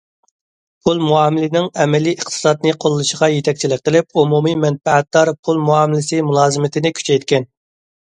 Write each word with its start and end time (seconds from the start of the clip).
پۇل 0.87 1.03
مۇئامىلىنىڭ 1.09 1.67
ئەمەلىي 1.83 2.15
ئىقتىسادنى 2.15 2.73
قوللىشىغا 2.87 3.31
يېتەكچىلىك 3.35 3.85
قىلىپ، 3.91 4.21
ئومۇمىي 4.25 4.59
مەنپەئەتدار 4.65 5.35
پۇل 5.45 5.65
مۇئامىلىسى 5.71 6.27
مۇلازىمىتىنى 6.33 6.97
كۈچەيتكەن. 7.03 7.53